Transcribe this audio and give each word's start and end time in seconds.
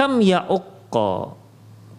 Kam 0.00 0.24
ya'uqqa 0.24 1.36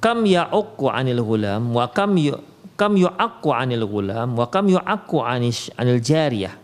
kam 0.02 0.26
ya'uqqu 0.26 0.90
'anil 0.90 1.22
ghulam 1.22 1.70
wa 1.70 1.86
kam 1.94 2.18
yu, 2.18 2.34
kam 2.74 2.98
yu'aqqu 2.98 3.54
'anil 3.54 3.86
ghulam 3.86 4.34
wa 4.34 4.50
kam 4.50 4.66
yu'aqqu 4.66 5.22
'anis 5.22 5.70
'anil 5.77 6.02
jariyah. 6.02 6.58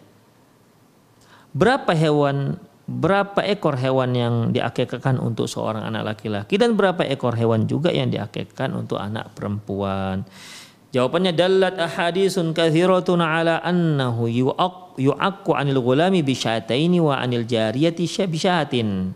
Berapa 1.54 1.94
hewan 1.94 2.58
berapa 2.90 3.46
ekor 3.46 3.78
hewan 3.78 4.18
yang 4.18 4.36
diakekkan 4.50 5.22
untuk 5.22 5.46
seorang 5.46 5.86
anak 5.86 6.18
laki-laki 6.18 6.58
dan 6.58 6.74
berapa 6.74 7.06
ekor 7.06 7.38
hewan 7.38 7.70
juga 7.70 7.94
yang 7.94 8.10
diakekkan 8.10 8.74
untuk 8.74 8.98
anak 8.98 9.30
perempuan? 9.38 10.26
Jawabannya 10.90 11.38
dalat 11.38 11.78
ahadisun 11.78 12.58
kathiratun 12.58 13.22
ala 13.22 13.62
annahu 13.62 14.26
yu'aqqu 14.98 15.54
'anil 15.54 15.86
ghulami 15.86 16.26
bisyataini 16.26 16.98
wa 16.98 17.22
'anil 17.22 17.46
jariyati 17.46 18.10
bisyatin 18.26 19.14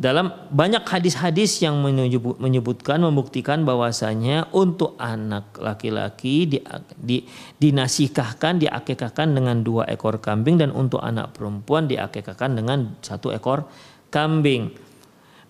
dalam 0.00 0.32
banyak 0.48 0.80
hadis-hadis 0.88 1.60
yang 1.60 1.76
menyebut, 1.84 2.40
menyebutkan 2.40 3.04
membuktikan 3.04 3.68
bahwasanya 3.68 4.48
untuk 4.48 4.96
anak 4.96 5.52
laki-laki 5.60 6.48
di, 6.48 6.58
di, 6.96 7.28
dinasihkahkan 7.60 8.64
diakekahkan 8.64 9.28
dengan 9.28 9.60
dua 9.60 9.84
ekor 9.92 10.16
kambing 10.16 10.56
dan 10.56 10.72
untuk 10.72 11.04
anak 11.04 11.36
perempuan 11.36 11.84
diakekahkan 11.84 12.56
dengan 12.56 12.96
satu 13.04 13.28
ekor 13.28 13.68
kambing. 14.08 14.72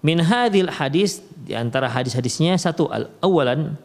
Min 0.02 0.18
hadil 0.18 0.66
hadis 0.66 1.22
di 1.46 1.54
antara 1.54 1.86
hadis-hadisnya 1.86 2.58
satu 2.58 2.90
al 2.90 3.06
awalan 3.22 3.78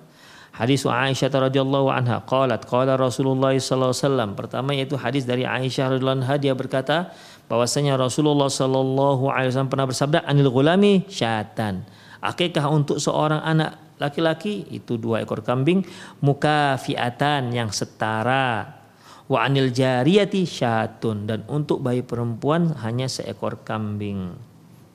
hadis 0.55 0.87
Aisyah 0.87 1.51
radhiyallahu 1.51 1.91
anha 1.91 2.23
qalat 2.23 2.63
qala 2.63 2.95
Rasulullah 2.95 3.51
sallallahu 3.51 3.91
alaihi 3.91 4.03
wasallam. 4.07 4.29
Pertama 4.39 4.69
yaitu 4.71 4.95
hadis 4.95 5.27
dari 5.27 5.43
Aisyah 5.43 5.95
radhiyallahu 5.95 6.23
anha 6.23 6.35
dia 6.39 6.55
berkata 6.55 7.11
bahwasanya 7.45 7.99
Rasulullah 7.99 8.49
Shallallahu 8.49 9.29
Alaihi 9.29 9.53
Wasallam 9.53 9.71
pernah 9.71 9.87
bersabda 9.89 10.19
anil 10.25 10.49
gulami 10.49 11.05
syatan. 11.05 11.85
Akikah 12.21 12.65
untuk 12.73 12.97
seorang 12.97 13.41
anak 13.45 13.77
laki-laki? 14.01 14.65
Itu 14.73 14.97
dua 14.97 15.21
ekor 15.21 15.45
kambing. 15.45 15.85
Mukafiatan 16.25 17.53
yang 17.53 17.69
setara. 17.69 18.81
Wa 19.29 19.45
anil 19.45 19.69
jariyati 19.69 20.41
syatun. 20.41 21.29
Dan 21.29 21.45
untuk 21.45 21.85
bayi 21.85 22.01
perempuan 22.01 22.73
hanya 22.81 23.05
seekor 23.05 23.61
kambing. 23.61 24.33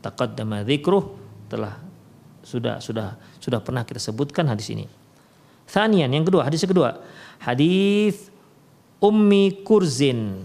Taqaddama 0.02 0.66
dzikruh 0.66 1.04
telah 1.46 1.78
sudah 2.40 2.82
sudah 2.82 3.14
sudah 3.36 3.60
pernah 3.60 3.84
kita 3.84 4.00
sebutkan 4.00 4.48
hadis 4.48 4.72
ini 4.72 4.88
Thanian 5.70 6.10
yang 6.10 6.26
kedua 6.26 6.46
hadis 6.46 6.66
kedua 6.66 6.98
hadis 7.38 8.28
Ummi 9.00 9.64
Kurzin 9.64 10.44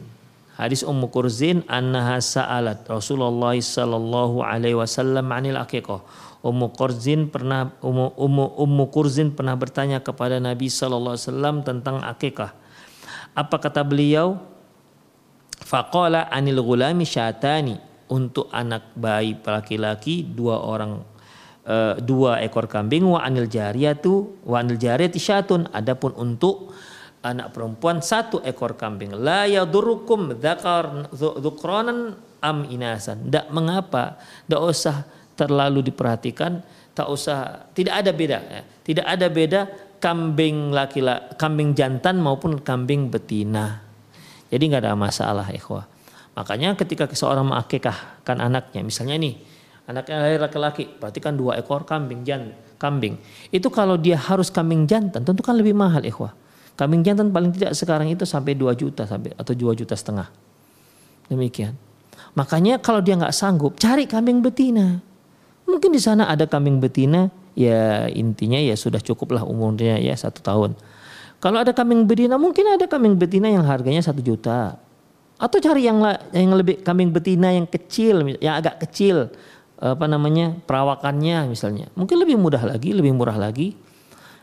Hadis 0.55 0.87
Ummu 0.87 1.11
Kurzin 1.11 1.67
annaha 1.67 2.23
sa'alat 2.23 2.87
Rasulullah 2.87 3.51
sallallahu 3.59 4.39
alaihi 4.39 4.79
wasallam 4.79 5.27
anil 5.35 5.59
aqiqah. 5.59 5.99
Ummu 6.39 6.71
Kurzin 6.71 7.27
pernah 7.27 7.75
Ummu, 7.83 8.15
Ummu, 8.15 8.45
Ummu 8.63 8.83
Kurzin 8.87 9.35
pernah 9.35 9.59
bertanya 9.59 9.99
kepada 9.99 10.39
Nabi 10.39 10.71
sallallahu 10.71 11.19
alaihi 11.19 11.27
wasallam 11.27 11.55
tentang 11.67 11.99
akikah. 11.99 12.55
Apa 13.35 13.59
kata 13.59 13.83
beliau? 13.83 14.39
Faqala 15.59 16.31
anil 16.31 16.63
gulami 16.63 17.03
syatani 17.03 17.75
untuk 18.07 18.47
anak 18.55 18.95
bayi 18.95 19.35
laki-laki 19.35 20.23
dua 20.23 20.63
orang 20.63 21.03
uh, 21.65 21.97
dua 21.99 22.41
ekor 22.45 22.69
kambing 22.69 23.05
wa 23.05 23.21
anil 23.21 23.49
jariyatu 23.49 24.45
wa 24.45 24.61
anil 24.61 24.77
jariyati 24.77 25.17
syatun. 25.19 25.67
Adapun 25.73 26.13
untuk 26.15 26.71
anak 27.25 27.51
perempuan 27.51 27.99
satu 28.05 28.39
ekor 28.45 28.77
kambing. 28.77 29.17
La 29.17 29.49
yadurukum 29.49 30.37
dzakar 30.37 31.09
dzukranan 31.13 32.15
am 32.41 32.69
inasan. 32.69 33.27
Tidak 33.27 33.49
mengapa 33.49 34.21
tidak 34.45 34.61
usah 34.61 34.97
terlalu 35.35 35.83
diperhatikan 35.83 36.63
tak 36.95 37.11
usah 37.11 37.67
tidak 37.75 37.99
ada 37.99 38.11
beda 38.15 38.39
ya. 38.39 38.61
tidak 38.87 39.05
ada 39.05 39.27
beda 39.27 39.61
kambing 39.99 40.71
laki-laki 40.71 41.35
kambing 41.35 41.75
jantan 41.75 42.23
maupun 42.23 42.63
kambing 42.63 43.11
betina. 43.11 43.83
Jadi 44.47 44.63
nggak 44.71 44.87
ada 44.87 44.95
masalah 44.95 45.51
ikhwah. 45.51 45.83
Makanya 46.39 46.79
ketika 46.79 47.09
seorang 47.11 47.51
mengakikahkan 47.51 48.37
anaknya 48.39 48.79
misalnya 48.85 49.19
ini 49.19 49.54
anaknya 49.85 50.15
lahir 50.21 50.39
laki-laki 50.41 50.85
berarti 50.97 51.19
kan 51.21 51.33
dua 51.37 51.57
ekor 51.61 51.85
kambing 51.85 52.25
jan 52.25 52.53
kambing 52.81 53.17
itu 53.53 53.67
kalau 53.69 53.95
dia 53.95 54.17
harus 54.17 54.49
kambing 54.49 54.89
jantan 54.89 55.21
tentu 55.21 55.41
kan 55.45 55.55
lebih 55.55 55.73
mahal 55.77 56.01
ikhwah 56.01 56.33
Kambing 56.75 57.07
jantan 57.07 57.31
paling 57.31 57.55
tidak 57.55 57.71
sekarang 57.71 58.11
itu 58.11 58.27
sampai 58.27 58.51
2 58.51 58.75
juta 58.75 59.07
sampai 59.07 59.31
atau 59.39 59.55
2 59.55 59.79
juta 59.79 59.95
setengah. 59.95 60.27
Demikian. 61.31 61.71
Makanya 62.35 62.83
kalau 62.83 62.99
dia 62.99 63.15
nggak 63.15 63.31
sanggup, 63.31 63.79
cari 63.79 64.03
kambing 64.03 64.43
betina. 64.43 64.99
Mungkin 65.63 65.95
di 65.95 66.03
sana 66.03 66.27
ada 66.27 66.43
kambing 66.43 66.83
betina, 66.83 67.31
ya 67.55 68.11
intinya 68.11 68.59
ya 68.59 68.75
sudah 68.75 68.99
cukuplah 68.99 69.47
umurnya 69.47 69.95
ya 70.03 70.11
satu 70.19 70.43
tahun. 70.43 70.75
Kalau 71.39 71.63
ada 71.63 71.71
kambing 71.71 72.03
betina, 72.03 72.35
mungkin 72.35 72.67
ada 72.67 72.91
kambing 72.91 73.15
betina 73.15 73.47
yang 73.47 73.63
harganya 73.63 74.03
satu 74.03 74.19
juta. 74.19 74.75
Atau 75.39 75.63
cari 75.63 75.87
yang 75.87 76.03
yang 76.35 76.51
lebih 76.59 76.83
kambing 76.83 77.15
betina 77.15 77.55
yang 77.55 77.67
kecil, 77.71 78.35
yang 78.43 78.59
agak 78.59 78.83
kecil, 78.83 79.31
apa 79.79 80.05
namanya 80.07 80.55
perawakannya 80.63 81.51
misalnya. 81.51 81.91
Mungkin 81.97 82.21
lebih 82.21 82.39
mudah 82.39 82.63
lagi, 82.63 82.95
lebih 82.95 83.11
murah 83.11 83.35
lagi. 83.35 83.75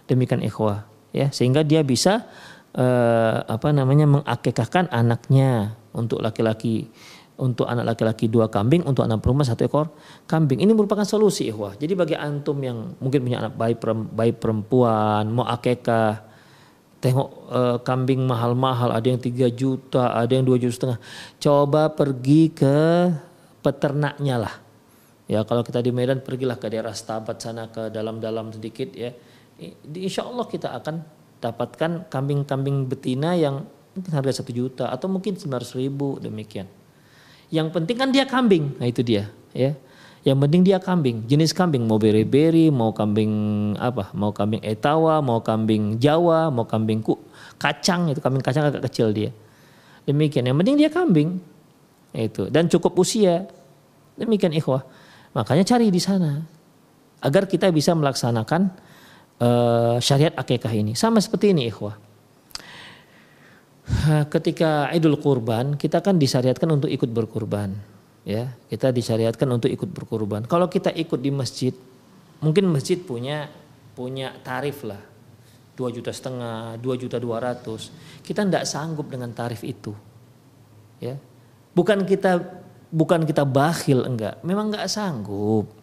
Demikian 0.07 0.43
ikhwah 0.45 0.93
ya 1.13 1.29
sehingga 1.29 1.63
dia 1.63 1.85
bisa 1.85 2.27
eh, 2.75 3.37
apa 3.45 3.69
namanya 3.71 4.09
mengakekahkan 4.09 4.89
anaknya 4.89 5.77
untuk 5.93 6.25
laki-laki 6.25 6.89
untuk 7.37 7.69
anak 7.69 7.97
laki-laki 7.97 8.29
dua 8.29 8.49
kambing 8.49 8.85
untuk 8.85 9.05
anak 9.05 9.21
perempuan 9.21 9.45
satu 9.45 9.69
ekor 9.69 9.87
kambing 10.25 10.61
ini 10.61 10.73
merupakan 10.73 11.05
solusi 11.05 11.49
ikhwah 11.53 11.77
jadi 11.77 11.93
bagi 11.93 12.17
antum 12.17 12.57
yang 12.65 12.97
mungkin 12.99 13.25
punya 13.25 13.45
anak 13.45 13.55
bayi 14.13 14.33
perempuan 14.33 15.29
mau 15.29 15.45
akekah 15.45 16.33
tengok 17.05 17.29
eh, 17.53 17.79
kambing 17.85 18.25
mahal-mahal 18.25 18.89
ada 18.97 19.07
yang 19.07 19.21
3 19.21 19.53
juta 19.53 20.17
ada 20.17 20.33
yang 20.33 20.49
dua 20.49 20.57
juta 20.57 20.73
setengah 20.73 20.99
coba 21.41 21.93
pergi 21.93 22.53
ke 22.53 22.79
peternaknya 23.61 24.49
lah 24.49 24.55
ya 25.33 25.49
kalau 25.49 25.65
kita 25.65 25.81
di 25.81 25.89
Medan 25.89 26.21
pergilah 26.21 26.61
ke 26.61 26.69
daerah 26.69 26.93
Stabat 26.93 27.41
sana 27.41 27.73
ke 27.73 27.89
dalam-dalam 27.89 28.53
sedikit 28.53 28.93
ya 28.93 29.17
insya 29.97 30.29
Allah 30.29 30.45
kita 30.45 30.77
akan 30.77 31.01
dapatkan 31.43 32.13
kambing-kambing 32.13 32.87
betina 32.87 33.35
yang 33.35 33.67
mungkin 33.93 34.13
harga 34.15 34.41
satu 34.41 34.53
juta 34.55 34.89
atau 34.89 35.11
mungkin 35.11 35.37
sembilan 35.37 35.63
ribu 35.77 36.23
demikian. 36.23 36.67
Yang 37.53 37.69
penting 37.77 37.97
kan 37.99 38.09
dia 38.09 38.25
kambing, 38.25 38.81
nah 38.81 38.89
itu 38.89 39.05
dia, 39.05 39.29
ya. 39.53 39.77
Yang 40.23 40.39
penting 40.47 40.63
dia 40.63 40.79
kambing, 40.79 41.27
jenis 41.27 41.51
kambing 41.51 41.83
mau 41.85 41.99
beri-beri, 41.99 42.71
mau 42.71 42.95
kambing 42.95 43.33
apa, 43.77 44.15
mau 44.15 44.31
kambing 44.31 44.63
etawa, 44.63 45.19
mau 45.19 45.43
kambing 45.43 45.99
Jawa, 45.99 46.49
mau 46.49 46.65
kambing 46.65 47.03
ku, 47.03 47.19
kacang 47.59 48.09
itu 48.09 48.23
kambing 48.23 48.41
kacang 48.41 48.71
agak 48.71 48.87
kecil 48.87 49.11
dia. 49.11 49.35
Demikian, 50.07 50.47
yang 50.47 50.57
penting 50.57 50.79
dia 50.79 50.89
kambing, 50.89 51.43
itu 52.15 52.49
dan 52.49 52.71
cukup 52.71 52.97
usia. 53.03 53.51
Demikian 54.15 54.55
ikhwah. 54.55 54.87
Makanya 55.33 55.65
cari 55.65 55.89
di 55.89 56.01
sana 56.01 56.37
agar 57.23 57.49
kita 57.49 57.71
bisa 57.73 57.97
melaksanakan 57.97 58.63
uh, 59.41 59.97
syariat 60.03 60.35
akikah 60.37 60.73
ini. 60.75 60.93
Sama 60.93 61.23
seperti 61.23 61.57
ini 61.57 61.71
ikhwah. 61.71 61.97
Ketika 64.35 64.91
Idul 64.95 65.19
Kurban, 65.19 65.75
kita 65.75 66.03
kan 66.03 66.19
disyariatkan 66.19 66.69
untuk 66.71 66.91
ikut 66.91 67.11
berkurban. 67.11 67.75
Ya, 68.23 68.55
kita 68.71 68.95
disyariatkan 68.95 69.49
untuk 69.51 69.67
ikut 69.67 69.91
berkurban. 69.91 70.47
Kalau 70.47 70.71
kita 70.71 70.95
ikut 70.95 71.19
di 71.19 71.35
masjid, 71.35 71.75
mungkin 72.39 72.71
masjid 72.71 72.95
punya 72.95 73.51
punya 73.99 74.31
tarif 74.47 74.87
lah. 74.87 75.01
2 75.75 75.89
juta 75.91 76.13
setengah, 76.15 76.79
2 76.79 77.03
juta 77.03 77.19
200. 77.19 78.23
Kita 78.23 78.47
tidak 78.47 78.65
sanggup 78.69 79.11
dengan 79.11 79.35
tarif 79.35 79.67
itu. 79.67 79.91
Ya. 81.03 81.19
Bukan 81.75 82.07
kita 82.07 82.62
bukan 82.93 83.25
kita 83.25 83.49
bakhil 83.49 84.05
enggak, 84.05 84.39
memang 84.45 84.71
enggak 84.71 84.87
sanggup 84.87 85.83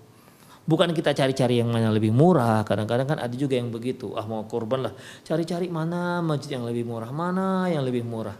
Bukan 0.70 0.94
kita 0.94 1.18
cari-cari 1.18 1.66
yang 1.66 1.74
mana 1.74 1.90
lebih 1.90 2.14
murah. 2.14 2.62
Kadang-kadang 2.62 3.10
kan 3.10 3.18
ada 3.18 3.34
juga 3.34 3.58
yang 3.58 3.74
begitu. 3.74 4.14
Ah 4.14 4.30
mau 4.30 4.46
korban 4.46 4.86
lah. 4.86 4.94
Cari-cari 5.26 5.66
mana 5.66 6.22
masjid 6.22 6.62
yang 6.62 6.70
lebih 6.70 6.86
murah. 6.86 7.10
Mana 7.10 7.66
yang 7.74 7.82
lebih 7.82 8.06
murah. 8.06 8.38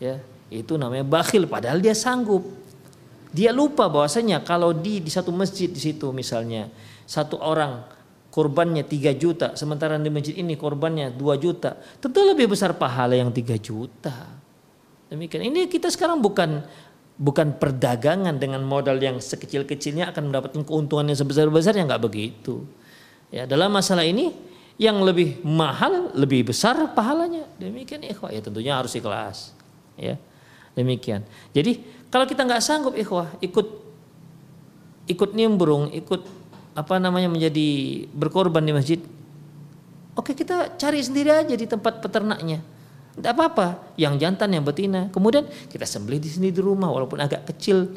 Ya, 0.00 0.24
itu 0.48 0.80
namanya 0.80 1.04
bakhil 1.04 1.44
padahal 1.44 1.84
dia 1.84 1.92
sanggup. 1.92 2.48
Dia 3.28 3.52
lupa 3.52 3.92
bahwasanya 3.92 4.40
kalau 4.40 4.72
di 4.72 5.04
di 5.04 5.12
satu 5.12 5.36
masjid 5.36 5.68
di 5.68 5.76
situ 5.76 6.08
misalnya 6.16 6.72
satu 7.04 7.36
orang 7.36 7.84
korbannya 8.32 8.88
3 8.88 9.12
juta 9.20 9.46
sementara 9.52 10.00
di 10.00 10.08
masjid 10.08 10.40
ini 10.40 10.56
korbannya 10.56 11.12
2 11.12 11.44
juta 11.44 11.76
tentu 12.02 12.24
lebih 12.24 12.50
besar 12.50 12.74
pahala 12.74 13.14
yang 13.14 13.30
3 13.30 13.58
juta 13.58 14.14
demikian 15.10 15.50
ini 15.50 15.66
kita 15.70 15.90
sekarang 15.90 16.18
bukan 16.18 16.62
bukan 17.14 17.54
perdagangan 17.54 18.34
dengan 18.42 18.66
modal 18.66 18.98
yang 18.98 19.22
sekecil-kecilnya 19.22 20.10
akan 20.10 20.34
mendapatkan 20.34 20.62
keuntungan 20.66 21.06
yang 21.10 21.18
sebesar-besarnya. 21.18 21.86
Nggak 21.86 22.02
begitu. 22.02 22.66
Ya 23.30 23.46
dalam 23.46 23.70
masalah 23.70 24.02
ini 24.06 24.34
yang 24.74 24.98
lebih 25.06 25.38
mahal 25.46 26.10
lebih 26.18 26.50
besar 26.50 26.74
pahalanya. 26.94 27.46
Demikian 27.58 28.02
ikhwah. 28.02 28.34
Ya 28.34 28.42
tentunya 28.42 28.74
harus 28.74 28.94
ikhlas. 28.98 29.54
Ya 29.94 30.18
demikian. 30.74 31.22
Jadi 31.54 31.82
kalau 32.10 32.26
kita 32.26 32.42
nggak 32.42 32.62
sanggup 32.62 32.94
ikhwah 32.98 33.30
ikut 33.38 33.66
ikut 35.06 35.30
nimbrung, 35.36 35.94
ikut 35.94 36.26
apa 36.74 36.98
namanya 36.98 37.30
menjadi 37.30 37.68
berkorban 38.10 38.66
di 38.66 38.74
masjid. 38.74 39.00
Oke 40.14 40.34
kita 40.34 40.74
cari 40.78 41.02
sendiri 41.02 41.30
aja 41.30 41.54
di 41.54 41.66
tempat 41.66 42.02
peternaknya. 42.02 42.73
Tidak 43.14 43.30
apa-apa, 43.30 43.94
yang 43.94 44.18
jantan, 44.18 44.50
yang 44.50 44.66
betina. 44.66 45.06
Kemudian 45.14 45.46
kita 45.70 45.86
sembelih 45.86 46.18
di 46.18 46.30
sini 46.30 46.48
di 46.50 46.58
rumah 46.58 46.90
walaupun 46.90 47.22
agak 47.22 47.46
kecil 47.54 47.94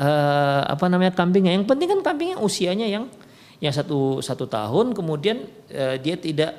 uh, 0.00 0.62
apa 0.64 0.88
namanya 0.88 1.12
kambingnya. 1.12 1.52
Yang 1.52 1.68
penting 1.68 1.88
kan 1.92 2.00
kambingnya 2.00 2.40
usianya 2.40 2.88
yang 2.88 3.12
yang 3.60 3.72
satu 3.72 4.20
satu 4.20 4.48
tahun 4.48 4.92
kemudian 4.92 5.44
uh, 5.72 5.96
dia 6.00 6.16
tidak 6.16 6.56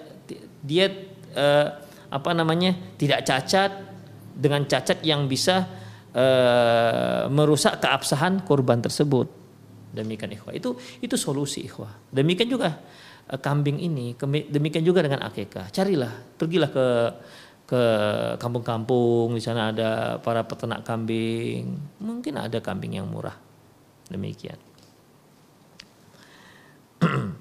dia 0.62 0.90
uh, 1.34 1.68
apa 2.14 2.32
namanya 2.38 2.74
tidak 2.98 3.26
cacat 3.26 3.74
dengan 4.38 4.66
cacat 4.70 5.02
yang 5.02 5.26
bisa 5.26 5.66
Eh, 6.18 7.24
merusak 7.30 7.78
keabsahan 7.78 8.42
korban 8.42 8.82
tersebut. 8.82 9.30
Demikian 9.94 10.34
ikhwah. 10.34 10.50
Itu 10.50 10.74
itu 10.98 11.14
solusi 11.14 11.70
ikhwah. 11.70 11.94
Demikian 12.10 12.50
juga 12.50 12.74
uh, 13.30 13.38
kambing 13.38 13.78
ini, 13.78 14.18
demikian 14.50 14.82
juga 14.82 15.06
dengan 15.06 15.22
akekah. 15.30 15.70
Carilah, 15.70 16.10
pergilah 16.34 16.74
ke 16.74 16.86
ke 17.68 17.84
kampung-kampung 18.40 19.36
di 19.36 19.44
sana 19.44 19.76
ada 19.76 20.18
para 20.24 20.48
peternak 20.48 20.88
kambing. 20.88 21.76
Mungkin 22.00 22.40
ada 22.40 22.64
kambing 22.64 22.96
yang 22.96 23.12
murah. 23.12 23.36
Demikian. 24.08 24.56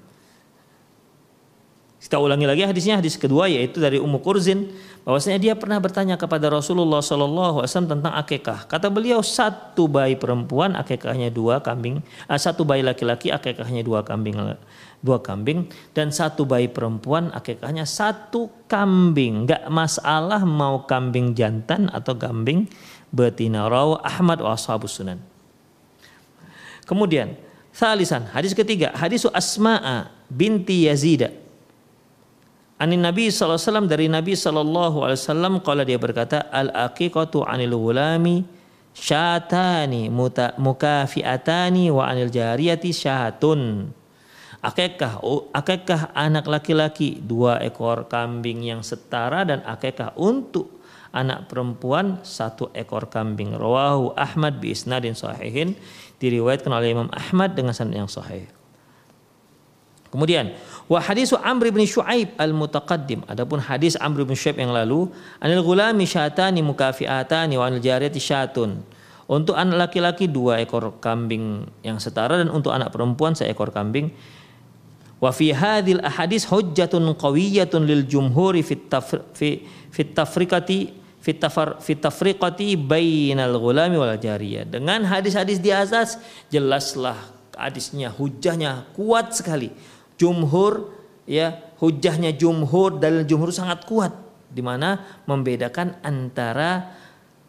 Kita 2.07 2.23
ulangi 2.23 2.47
lagi 2.47 2.63
hadisnya 2.63 3.03
hadis 3.03 3.19
kedua 3.19 3.51
yaitu 3.51 3.83
dari 3.83 3.99
Ummu 3.99 4.23
Kurzin 4.23 4.71
bahwasanya 5.03 5.43
dia 5.43 5.53
pernah 5.59 5.75
bertanya 5.75 6.15
kepada 6.15 6.47
Rasulullah 6.47 7.03
Wasallam 7.03 7.99
tentang 7.99 8.15
akekah. 8.15 8.63
Kata 8.63 8.87
beliau 8.87 9.19
satu 9.19 9.91
bayi 9.91 10.15
perempuan 10.15 10.79
akekahnya 10.79 11.35
dua 11.35 11.59
kambing, 11.59 11.99
eh, 12.31 12.39
satu 12.39 12.63
bayi 12.63 12.79
laki-laki 12.79 13.27
akekahnya 13.27 13.83
dua 13.83 14.07
kambing, 14.07 14.39
dua 15.03 15.19
kambing 15.19 15.67
dan 15.91 16.15
satu 16.15 16.47
bayi 16.47 16.71
perempuan 16.71 17.27
akekahnya 17.35 17.83
satu 17.83 18.55
kambing. 18.71 19.43
Gak 19.43 19.67
masalah 19.67 20.47
mau 20.47 20.87
kambing 20.87 21.35
jantan 21.35 21.91
atau 21.91 22.15
kambing 22.15 22.71
betina. 23.11 23.67
Raw 23.67 23.99
Ahmad 23.99 24.39
wa 24.39 24.55
Sunan. 24.55 25.19
Kemudian 26.87 27.35
Salisan, 27.75 28.31
hadis 28.31 28.55
ketiga, 28.55 28.95
hadis 28.95 29.27
Asma'a 29.27 30.07
binti 30.31 30.87
Yazid 30.87 31.46
Anin 32.77 33.01
Nabi 33.01 33.33
SAW 33.33 33.89
dari 33.89 34.05
Nabi 34.05 34.37
SAW 34.37 35.17
kalau 35.65 35.81
dia 35.81 35.97
berkata 35.97 36.45
al 36.53 36.69
aqiqatu 36.69 37.41
anil 37.41 37.73
gulami 37.73 38.45
syatani 38.93 40.13
mukafiatani 40.61 41.89
wa 41.89 42.05
anil 42.05 42.29
jariyati 42.29 42.93
syatun 42.93 43.89
akekah 44.61 45.21
akekah 45.57 46.13
anak 46.13 46.45
laki-laki 46.45 47.17
dua 47.17 47.57
ekor 47.65 48.05
kambing 48.05 48.61
yang 48.61 48.85
setara 48.85 49.41
dan 49.41 49.65
akekah 49.65 50.13
untuk 50.13 50.77
anak 51.17 51.49
perempuan 51.49 52.21
satu 52.21 52.69
ekor 52.77 53.09
kambing? 53.09 53.57
Rawahu 53.57 54.13
Ahmad 54.13 54.61
bi 54.61 54.75
isnadin 54.75 55.17
sahihin. 55.17 55.73
Diriwayatkan 56.21 56.69
oleh 56.73 56.93
Imam 56.93 57.09
Ahmad 57.13 57.53
dengan 57.53 57.77
sanad 57.77 57.93
yang 58.05 58.09
sahih 58.09 58.56
Kemudian 60.07 60.55
wa 60.87 60.99
hadis 61.03 61.35
Amr 61.35 61.71
bin 61.71 61.83
Shu'aib 61.83 62.39
al-mutaqaddim. 62.39 63.27
Adapun 63.27 63.59
hadis 63.59 63.99
Amr 63.99 64.23
bin 64.23 64.33
Shu'aib 64.33 64.59
yang 64.59 64.71
lalu, 64.71 65.11
anil 65.43 65.63
gulami 65.63 66.07
syatani 66.07 66.63
mukafiatani 66.63 67.59
wa 67.59 67.67
anil 67.67 67.83
jariyati 67.83 68.19
syatun. 68.19 68.79
Untuk 69.27 69.59
anak 69.59 69.91
laki-laki 69.91 70.31
dua 70.31 70.63
ekor 70.63 71.03
kambing 71.03 71.67
yang 71.83 71.99
setara 71.99 72.39
dan 72.39 72.47
untuk 72.47 72.71
anak 72.71 72.95
perempuan 72.95 73.35
seekor 73.35 73.75
kambing. 73.75 74.15
Wa 75.19 75.35
fi 75.35 75.51
hadhil 75.51 75.99
ahadis 75.99 76.47
hujjatun 76.47 77.11
qawiyyatun 77.19 77.83
lil 77.83 78.07
jumhuri 78.07 78.63
fit 78.63 78.87
fi 79.35 79.67
fit 79.91 80.15
tafriqati 80.15 80.79
fit 81.19 81.43
tafar 81.43 81.83
fit 81.83 81.99
tafriqati 81.99 82.79
bainal 82.79 83.59
gulami 83.59 83.99
wal 83.99 84.15
jariyah. 84.15 84.63
Dengan 84.63 85.03
hadis-hadis 85.03 85.59
di 85.59 85.75
atas 85.75 86.15
jelaslah 86.47 87.19
hadisnya 87.57 88.13
hujahnya 88.13 88.87
kuat 88.95 89.35
sekali 89.35 89.73
jumhur 90.17 90.91
ya 91.29 91.55
hujahnya 91.77 92.33
jumhur 92.33 92.97
dalil 92.97 93.23
jumhur 93.23 93.53
sangat 93.53 93.85
kuat 93.85 94.13
di 94.49 94.65
mana 94.65 95.21
membedakan 95.29 96.01
antara 96.01 96.97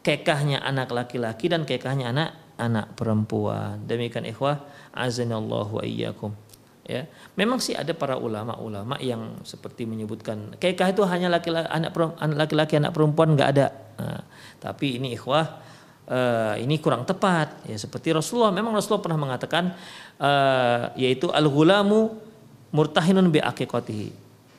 kekahnya 0.04 0.60
anak 0.62 0.92
laki-laki 0.92 1.48
dan 1.48 1.64
kekahnya 1.64 2.12
anak 2.12 2.30
anak 2.58 2.92
perempuan. 2.98 3.86
Demikian 3.86 4.26
ikhwah 4.26 4.60
azanallahu 4.92 5.80
wa 5.80 5.84
iyyakum. 5.86 6.34
Ya, 6.88 7.04
memang 7.36 7.60
sih 7.60 7.76
ada 7.76 7.92
para 7.92 8.16
ulama-ulama 8.16 8.96
yang 9.04 9.44
seperti 9.44 9.84
menyebutkan 9.84 10.56
kekah 10.56 10.96
itu 10.96 11.04
hanya 11.04 11.28
laki-laki 11.28 11.68
anak 11.68 11.92
laki-laki 12.32 12.80
anak 12.80 12.96
perempuan 12.96 13.36
nggak 13.36 13.50
ada. 13.52 13.68
Nah, 14.00 14.24
tapi 14.56 14.96
ini 14.96 15.12
ikhwah 15.12 15.60
uh, 16.08 16.56
ini 16.56 16.80
kurang 16.80 17.04
tepat 17.04 17.68
ya 17.68 17.76
seperti 17.76 18.16
Rasulullah 18.16 18.50
memang 18.50 18.72
Rasulullah 18.72 19.04
pernah 19.04 19.20
mengatakan 19.20 19.76
uh, 20.16 20.96
yaitu 20.96 21.28
al-ghulamu 21.28 22.16
murtahinun 22.74 23.32
bi 23.32 23.40
aqiqatihi 23.40 24.12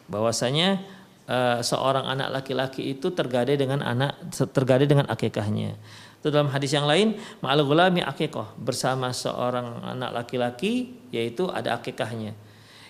bahwasanya 0.09 0.81
uh, 1.29 1.61
seorang 1.61 2.09
anak 2.09 2.41
laki-laki 2.41 2.97
itu 2.97 3.13
tergadai 3.13 3.56
dengan 3.56 3.85
anak 3.85 4.18
tergadai 4.33 4.89
dengan 4.89 5.06
akikahnya. 5.06 5.78
Itu 6.19 6.35
dalam 6.35 6.51
hadis 6.51 6.75
yang 6.75 6.83
lain 6.83 7.16
ma'al 7.39 7.63
gulami 7.63 8.04
akikah 8.04 8.51
bersama 8.59 9.16
seorang 9.16 9.95
anak 9.95 10.11
laki-laki 10.11 10.99
yaitu 11.13 11.47
ada 11.47 11.80
akikahnya. 11.80 12.35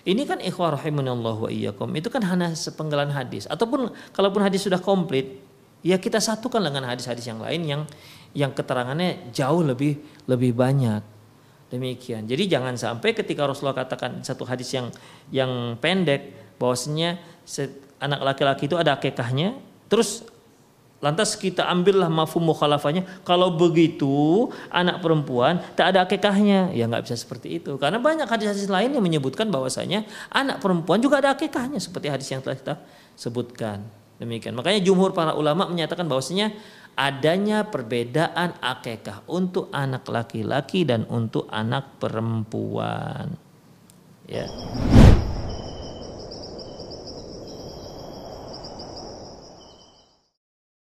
Ini 0.00 0.24
kan 0.24 0.40
ikhwah 0.40 0.80
rahimanallah 0.80 1.36
wa 1.36 1.50
iyyakum. 1.52 1.92
Itu 1.92 2.08
kan 2.08 2.24
hanya 2.24 2.56
sepenggalan 2.56 3.12
hadis 3.12 3.44
ataupun 3.46 3.92
kalaupun 4.16 4.40
hadis 4.42 4.64
sudah 4.64 4.80
komplit 4.80 5.44
ya 5.84 6.00
kita 6.00 6.18
satukan 6.18 6.58
dengan 6.58 6.88
hadis-hadis 6.88 7.28
yang 7.28 7.38
lain 7.38 7.62
yang 7.68 7.82
yang 8.32 8.50
keterangannya 8.50 9.30
jauh 9.30 9.62
lebih 9.62 10.00
lebih 10.26 10.56
banyak. 10.56 11.19
Demikian. 11.70 12.26
Jadi 12.26 12.50
jangan 12.50 12.74
sampai 12.74 13.14
ketika 13.14 13.46
Rasulullah 13.46 13.86
katakan 13.86 14.26
satu 14.26 14.42
hadis 14.42 14.74
yang 14.74 14.90
yang 15.30 15.78
pendek 15.78 16.34
bahwasanya 16.58 17.22
anak 18.02 18.20
laki-laki 18.26 18.66
itu 18.66 18.74
ada 18.74 18.98
akekahnya, 18.98 19.54
terus 19.86 20.26
lantas 21.00 21.32
kita 21.38 21.64
ambillah 21.64 22.12
mafhum 22.12 22.44
mukhalafahnya 22.44 23.08
kalau 23.24 23.56
begitu 23.56 24.50
anak 24.68 25.00
perempuan 25.00 25.56
tak 25.72 25.96
ada 25.96 26.04
akekahnya 26.04 26.76
ya 26.76 26.84
nggak 26.90 27.06
bisa 27.06 27.16
seperti 27.16 27.62
itu. 27.62 27.78
Karena 27.78 28.02
banyak 28.02 28.26
hadis-hadis 28.26 28.66
lain 28.66 28.90
yang 28.90 29.04
menyebutkan 29.06 29.46
bahwasanya 29.48 30.04
anak 30.28 30.58
perempuan 30.58 30.98
juga 30.98 31.22
ada 31.22 31.38
akekahnya 31.38 31.78
seperti 31.78 32.10
hadis 32.10 32.28
yang 32.34 32.42
telah 32.42 32.58
kita 32.58 32.74
sebutkan. 33.14 33.86
Demikian. 34.20 34.52
Makanya 34.52 34.84
jumhur 34.84 35.16
para 35.16 35.32
ulama 35.32 35.64
menyatakan 35.64 36.04
bahwasanya 36.04 36.52
adanya 37.00 37.64
perbedaan 37.72 38.60
akekah 38.60 39.24
untuk 39.24 39.72
anak 39.72 40.04
laki-laki 40.04 40.84
dan 40.84 41.08
untuk 41.08 41.48
anak 41.48 41.96
perempuan. 41.96 43.40
Ya. 44.28 44.44